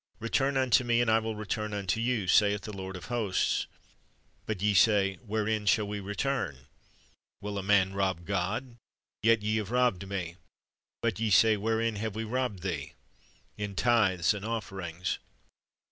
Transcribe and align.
Return 0.19 0.57
unto 0.57 0.83
Me, 0.83 0.99
and 0.99 1.11
I 1.11 1.19
will 1.19 1.35
return 1.35 1.75
unto 1.75 1.99
you, 2.01 2.25
saith 2.27 2.61
the 2.61 2.73
Lord 2.75 2.95
of 2.95 3.05
hosts. 3.05 3.67
But 4.47 4.59
ye 4.59 4.73
.said, 4.73 5.19
Wherein 5.27 5.67
shall 5.67 5.87
we 5.87 5.99
return? 5.99 6.65
Will 7.39 7.59
a 7.59 7.61
man 7.61 7.93
rob 7.93 8.25
God? 8.25 8.77
Yet 9.21 9.43
ye 9.43 9.57
have 9.57 9.69
robbed 9.69 10.07
Me. 10.09 10.37
But 11.03 11.19
ye 11.19 11.29
say, 11.29 11.55
Wherein 11.55 11.97
have 11.97 12.15
we 12.15 12.23
robbed 12.23 12.63
Thee? 12.63 12.93
In 13.57 13.75
tithes 13.75 14.33
and 14.33 14.43
offerings." 14.43 15.19